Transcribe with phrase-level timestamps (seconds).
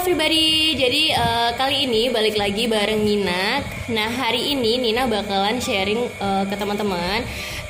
[0.00, 3.60] everybody, jadi uh, kali ini balik lagi bareng Nina.
[3.92, 7.20] Nah hari ini Nina bakalan sharing uh, ke teman-teman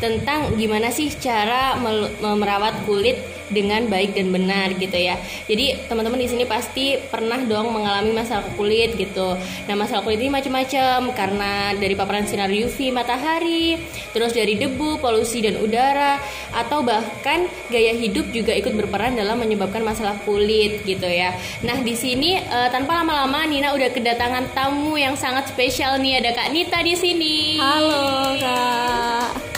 [0.01, 1.77] tentang gimana sih cara
[2.21, 3.21] merawat kulit
[3.51, 5.19] dengan baik dan benar gitu ya.
[5.51, 9.37] Jadi teman-teman di sini pasti pernah dong mengalami masalah kulit gitu.
[9.67, 13.77] Nah masalah kulit ini macam-macam karena dari paparan sinar UV matahari,
[14.15, 16.23] terus dari debu, polusi dan udara,
[16.55, 21.35] atau bahkan gaya hidup juga ikut berperan dalam menyebabkan masalah kulit gitu ya.
[21.67, 26.31] Nah di sini uh, tanpa lama-lama Nina udah kedatangan tamu yang sangat spesial nih ada
[26.39, 27.59] Kak Nita di sini.
[27.59, 29.50] Halo Kak.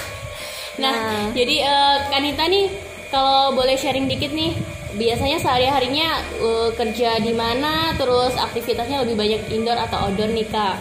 [0.81, 1.25] Nah, nah.
[1.37, 2.67] jadi uh, Kak Nita nih
[3.13, 4.57] kalau boleh sharing dikit nih,
[4.97, 6.09] biasanya sehari-harinya
[6.41, 10.81] uh, kerja di mana, terus aktivitasnya lebih banyak indoor atau outdoor nih kak?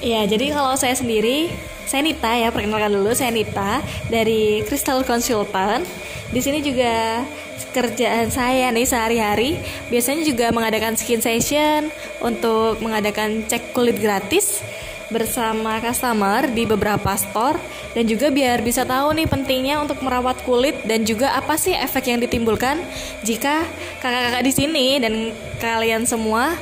[0.00, 1.52] Iya, jadi kalau saya sendiri,
[1.84, 5.84] saya Nita ya, perkenalkan dulu, saya Nita dari Crystal Consultant.
[6.32, 7.24] Di sini juga
[7.72, 9.60] kerjaan saya nih sehari-hari
[9.92, 11.92] biasanya juga mengadakan skin session
[12.24, 14.64] untuk mengadakan cek kulit gratis
[15.08, 17.56] bersama customer di beberapa store
[17.96, 22.12] dan juga biar bisa tahu nih pentingnya untuk merawat kulit dan juga apa sih efek
[22.12, 22.80] yang ditimbulkan
[23.24, 23.64] jika
[24.04, 26.54] kakak-kakak di sini dan kalian semua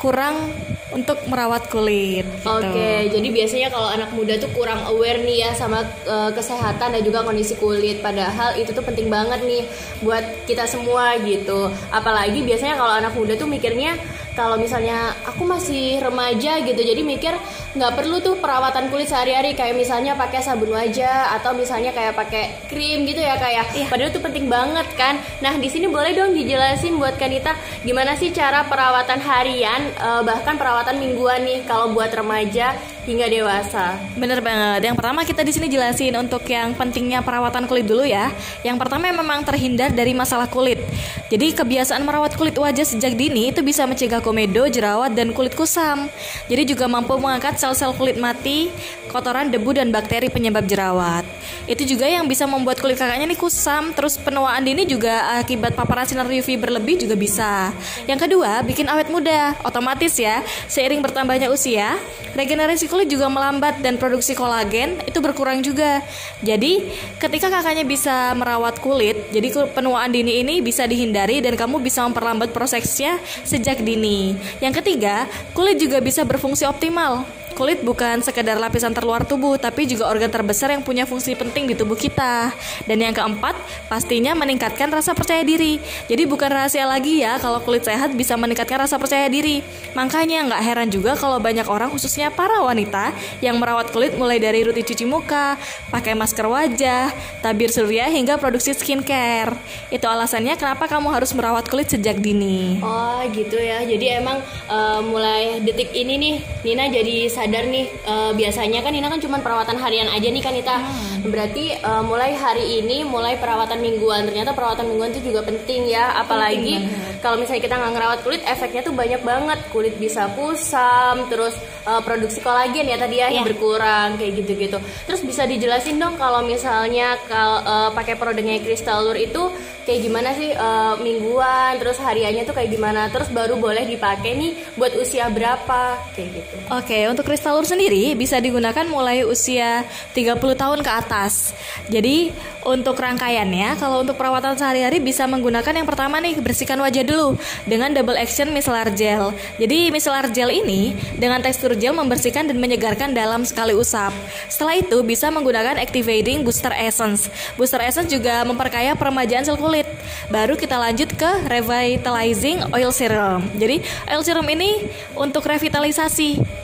[0.00, 0.48] kurang
[0.90, 2.26] untuk merawat kulit.
[2.26, 2.46] Gitu.
[2.46, 7.02] Oke, jadi biasanya kalau anak muda tuh kurang aware nih ya sama uh, kesehatan dan
[7.06, 8.02] juga kondisi kulit.
[8.02, 9.62] Padahal itu tuh penting banget nih
[10.02, 11.70] buat kita semua gitu.
[11.94, 13.94] Apalagi biasanya kalau anak muda tuh mikirnya
[14.34, 17.34] kalau misalnya aku masih remaja gitu jadi mikir
[17.76, 22.66] nggak perlu tuh perawatan kulit sehari-hari kayak misalnya pakai sabun wajah atau misalnya kayak pakai
[22.66, 23.84] krim gitu ya kayak ya.
[23.84, 23.86] iya.
[23.90, 27.54] padahal itu penting banget kan nah di sini boleh dong dijelasin buat Kanita
[27.86, 32.74] gimana sih cara perawatan harian eh, bahkan perawatan mingguan nih kalau buat remaja
[33.10, 33.98] hingga dewasa.
[34.14, 34.86] Bener banget.
[34.86, 38.30] Yang pertama kita di sini jelasin untuk yang pentingnya perawatan kulit dulu ya.
[38.62, 40.78] Yang pertama memang terhindar dari masalah kulit.
[41.26, 46.06] Jadi kebiasaan merawat kulit wajah sejak dini itu bisa mencegah komedo, jerawat dan kulit kusam.
[46.46, 48.70] Jadi juga mampu mengangkat sel-sel kulit mati,
[49.10, 51.26] kotoran, debu dan bakteri penyebab jerawat.
[51.66, 53.90] Itu juga yang bisa membuat kulit kakaknya nih kusam.
[53.92, 57.74] Terus penuaan dini juga akibat paparan sinar UV berlebih juga bisa.
[58.06, 59.58] Yang kedua, bikin awet muda.
[59.66, 61.98] Otomatis ya, seiring bertambahnya usia,
[62.38, 66.00] regenerasi kulit juga melambat dan produksi kolagen itu berkurang juga.
[66.40, 66.86] Jadi,
[67.18, 72.54] ketika kakaknya bisa merawat kulit, jadi penuaan dini ini bisa dihindari dan kamu bisa memperlambat
[72.54, 74.38] prosesnya sejak dini.
[74.62, 77.39] Yang ketiga, kulit juga bisa berfungsi optimal.
[77.54, 81.74] Kulit bukan sekedar lapisan terluar tubuh, tapi juga organ terbesar yang punya fungsi penting di
[81.76, 82.54] tubuh kita.
[82.88, 83.52] Dan yang keempat,
[83.86, 85.76] pastinya meningkatkan rasa percaya diri.
[86.08, 89.60] Jadi bukan rahasia lagi ya kalau kulit sehat bisa meningkatkan rasa percaya diri.
[89.92, 93.12] Makanya nggak heran juga kalau banyak orang, khususnya para wanita,
[93.44, 95.60] yang merawat kulit mulai dari rutin cuci muka,
[95.92, 97.12] pakai masker wajah,
[97.44, 99.52] tabir surya, hingga produksi skincare.
[99.92, 102.80] Itu alasannya kenapa kamu harus merawat kulit sejak dini.
[102.80, 104.40] Oh gitu ya, jadi emang
[104.70, 106.34] uh, mulai detik ini nih,
[106.64, 110.52] Nina jadi sadar nih uh, biasanya kan ini kan cuma perawatan harian aja nih kan
[110.52, 110.76] Ita.
[110.76, 111.32] Hmm.
[111.32, 114.28] Berarti uh, mulai hari ini mulai perawatan mingguan.
[114.28, 116.84] Ternyata perawatan mingguan itu juga penting ya, apalagi
[117.24, 119.58] kalau misalnya kita nggak ngerawat kulit efeknya tuh banyak banget.
[119.72, 121.56] Kulit bisa kusam, terus
[121.88, 123.40] uh, produksi kolagen ya tadi ya yeah.
[123.40, 123.48] yang iya.
[123.48, 124.78] berkurang kayak gitu-gitu.
[125.08, 129.48] Terus bisa dijelasin dong kalau misalnya kalau uh, pakai produknya Crystal Lure itu
[129.90, 134.52] kayak gimana sih uh, mingguan terus hariannya tuh kayak gimana terus baru boleh dipakai nih
[134.76, 140.36] buat usia berapa kayak gitu oke okay, untuk kristalur sendiri bisa digunakan mulai usia 30
[140.36, 141.56] tahun ke atas
[141.88, 142.30] jadi
[142.60, 147.96] untuk rangkaiannya kalau untuk perawatan sehari-hari bisa menggunakan yang pertama nih bersihkan wajah dulu dengan
[147.96, 153.48] double action micellar gel jadi micellar gel ini dengan tekstur gel membersihkan dan menyegarkan dalam
[153.48, 154.12] sekali usap
[154.52, 159.86] setelah itu bisa menggunakan activating booster essence booster essence juga memperkaya peremajaan sel kulit kulit.
[160.34, 163.46] Baru kita lanjut ke revitalizing oil serum.
[163.54, 163.78] Jadi
[164.10, 166.59] oil serum ini untuk revitalisasi.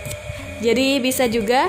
[0.60, 1.68] Jadi bisa juga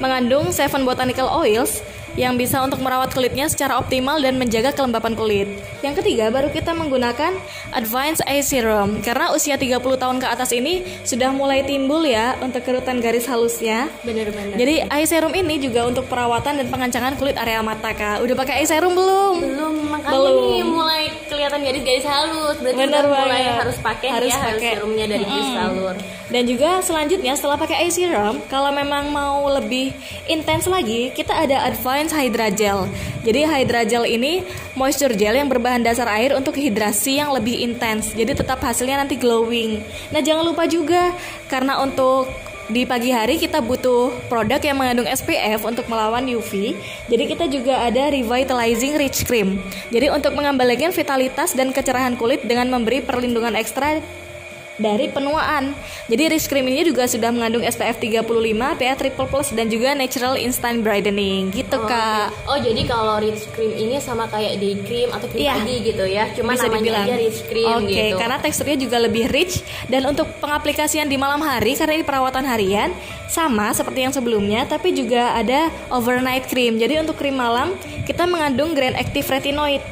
[0.00, 1.84] mengandung seven botanical oils
[2.18, 5.48] yang bisa untuk merawat kulitnya secara optimal dan menjaga kelembapan kulit.
[5.84, 7.36] Yang ketiga, baru kita menggunakan
[7.76, 12.64] Advanced Eye Serum karena usia 30 tahun ke atas ini sudah mulai timbul ya untuk
[12.64, 13.92] kerutan garis halusnya.
[14.06, 14.56] Benar-benar.
[14.56, 18.24] Jadi eye serum ini juga untuk perawatan dan pengancangan kulit area mata Kak.
[18.24, 19.34] Udah pakai eye serum belum?
[19.44, 20.50] Belum, makanya belum.
[20.54, 22.56] nih mulai kelihatan garis-garis halus.
[22.62, 24.72] Berarti Bener udah mulai harus pakai harus ya pakai.
[24.78, 25.32] serumnya dari hmm.
[25.32, 25.96] Kristalur.
[26.30, 29.90] Dan juga selanjutnya setelah pakai eye serum, kalau memang mau lebih
[30.30, 32.88] intens lagi, kita ada Advanced Advanced Hydra Gel.
[33.28, 34.40] Jadi Hydra Gel ini
[34.72, 38.16] moisture gel yang berbahan dasar air untuk hidrasi yang lebih intens.
[38.16, 39.84] Jadi tetap hasilnya nanti glowing.
[40.08, 41.12] Nah, jangan lupa juga
[41.52, 42.24] karena untuk
[42.72, 46.72] di pagi hari kita butuh produk yang mengandung SPF untuk melawan UV.
[47.12, 49.60] Jadi kita juga ada Revitalizing Rich Cream.
[49.92, 54.00] Jadi untuk mengembalikan vitalitas dan kecerahan kulit dengan memberi perlindungan ekstra
[54.80, 55.76] dari penuaan.
[56.08, 58.24] Jadi Rich Cream ini juga sudah mengandung SPF 35,
[58.74, 62.32] PA triple plus dan juga natural instant brightening gitu Oh, kak.
[62.32, 62.48] oke.
[62.48, 65.54] Oh jadi kalau rich cream ini sama kayak day cream atau cream Iya.
[65.54, 67.04] pagi gitu ya, cuma Bisa namanya dibilang.
[67.04, 68.16] aja rich cream Oke, gitu.
[68.16, 69.54] karena teksturnya juga lebih rich
[69.86, 72.90] dan untuk pengaplikasian di malam hari karena ini perawatan harian
[73.26, 76.76] sama seperti yang sebelumnya, tapi juga ada overnight cream.
[76.76, 79.84] Jadi untuk krim malam kita mengandung Grand Active Retinoid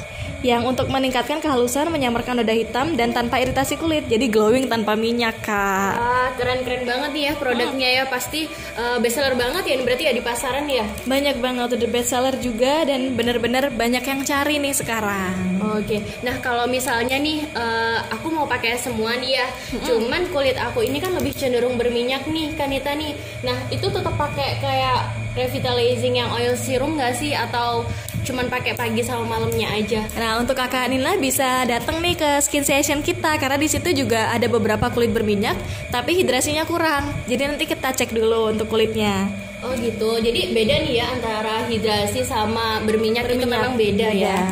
[0.47, 4.07] yang untuk meningkatkan kehalusan, menyamarkan noda hitam dan tanpa iritasi kulit.
[4.07, 5.95] Jadi glowing tanpa minyak, Kak.
[5.99, 8.47] Ah, keren-keren banget nih ya produknya ya pasti
[8.79, 10.87] eh, bestseller banget ya ini berarti ya di pasaran ya.
[11.07, 15.59] Banyak banget udah best seller juga dan bener-bener banyak yang cari nih sekarang.
[15.59, 19.47] Oke, nah kalau misalnya nih eh, aku mau pakai semua nih ya,
[19.91, 23.19] cuman kulit aku ini kan lebih cenderung berminyak nih, Kanita nih.
[23.43, 27.87] Nah itu tetap pakai kayak revitalizing yang oil serum nggak sih atau
[28.27, 30.07] cuman pakai pagi sama malamnya aja?
[30.17, 34.31] Nah, untuk kakak Nila bisa datang nih ke skin session kita karena di situ juga
[34.33, 35.59] ada beberapa kulit berminyak
[35.93, 37.11] tapi hidrasinya kurang.
[37.27, 39.29] Jadi nanti kita cek dulu untuk kulitnya.
[39.59, 44.47] Oh gitu, jadi beda nih ya antara hidrasi sama berminyak, itu memang beda ya.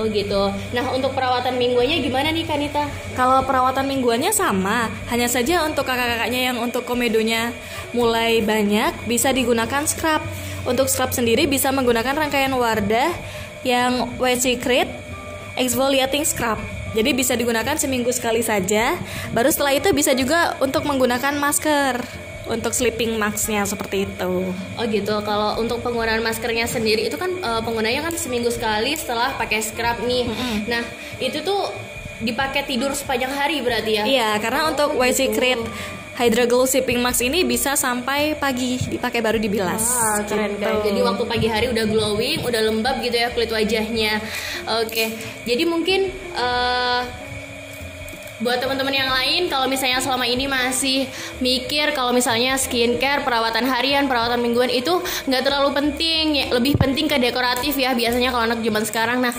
[0.00, 0.48] Oh gitu.
[0.72, 2.88] Nah untuk perawatan mingguannya gimana nih Kanita?
[3.12, 7.52] Kalau perawatan mingguannya sama, hanya saja untuk kakak-kakaknya yang untuk komedonya
[7.92, 10.24] mulai banyak bisa digunakan scrub.
[10.64, 13.12] Untuk scrub sendiri bisa menggunakan rangkaian Wardah
[13.60, 14.88] yang White Secret
[15.60, 16.56] Exfoliating Scrub.
[16.96, 18.96] Jadi bisa digunakan seminggu sekali saja.
[19.36, 22.00] Baru setelah itu bisa juga untuk menggunakan masker
[22.50, 24.50] untuk sleeping masknya seperti itu.
[24.74, 25.14] Oh gitu.
[25.22, 30.02] Kalau untuk penggunaan maskernya sendiri itu kan eh, penggunanya kan seminggu sekali setelah pakai scrub
[30.02, 30.26] nih.
[30.66, 30.82] Nah
[31.16, 31.70] itu tuh
[32.18, 34.04] dipakai tidur sepanjang hari berarti ya?
[34.04, 35.16] Iya, karena Oh, untuk gitu.
[35.16, 35.62] Secret
[36.12, 39.80] Hydra Glow Sleeping Mask ini bisa sampai pagi dipakai baru dibilas.
[39.88, 40.60] Wah, keren Gitu.
[40.60, 40.84] keren.
[40.84, 44.20] Jadi waktu pagi hari udah glowing, udah lembab gitu ya kulit wajahnya.
[44.84, 45.16] Oke.
[45.48, 47.00] Jadi mungkin eh,
[48.40, 51.04] buat teman-teman yang lain kalau misalnya selama ini masih
[51.44, 57.04] mikir kalau misalnya skincare, perawatan harian, perawatan mingguan itu nggak terlalu penting, ya, lebih penting
[57.04, 59.18] ke dekoratif ya biasanya kalau anak zaman sekarang.
[59.20, 59.36] Nah,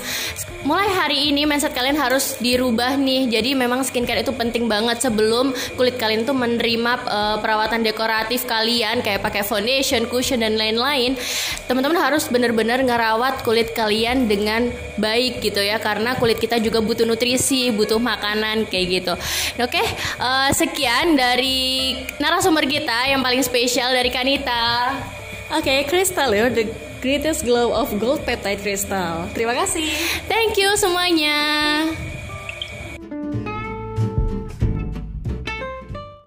[0.61, 3.25] mulai hari ini mindset kalian harus dirubah nih.
[3.33, 9.01] Jadi memang skincare itu penting banget sebelum kulit kalian tuh menerima eh, perawatan dekoratif kalian
[9.01, 11.17] kayak pakai foundation, cushion dan lain-lain.
[11.65, 14.69] Teman-teman harus benar-benar ngerawat kulit kalian dengan
[15.01, 19.15] baik gitu ya karena kulit kita juga butuh nutrisi, butuh makanan kayak gitu.
[19.55, 24.91] Oke, eh, sekian dari narasumber kita yang paling spesial dari Kanita.
[25.55, 26.67] Oke, Crystal ya, the
[27.01, 29.25] greatest glow of gold peptide crystal.
[29.33, 29.89] Terima kasih.
[30.29, 32.10] Thank you semuanya.